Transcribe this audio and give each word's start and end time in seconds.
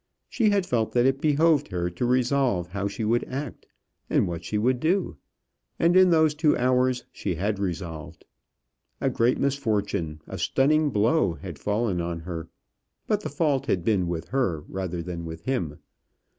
She 0.27 0.49
had 0.49 0.65
felt 0.65 0.93
that 0.93 1.05
it 1.05 1.21
behoved 1.21 1.67
her 1.67 1.87
to 1.91 2.05
resolve 2.07 2.69
how 2.69 2.87
she 2.87 3.05
would 3.05 3.23
act, 3.25 3.67
and 4.09 4.27
what 4.27 4.43
she 4.43 4.57
would 4.57 4.79
do; 4.79 5.17
and 5.77 5.95
in 5.95 6.09
those 6.09 6.33
two 6.33 6.57
hours 6.57 7.05
she 7.11 7.35
had 7.35 7.59
resolved. 7.59 8.25
A 8.99 9.11
great 9.11 9.37
misfortune, 9.37 10.19
a 10.25 10.39
stunning 10.39 10.89
blow 10.89 11.33
had 11.35 11.59
fallen 11.59 12.01
on 12.01 12.21
her; 12.21 12.49
but 13.05 13.21
the 13.21 13.29
fault 13.29 13.67
had 13.67 13.85
been 13.85 14.07
with 14.07 14.29
her 14.29 14.61
rather 14.67 15.03
than 15.03 15.23
with 15.23 15.43
him. 15.45 15.77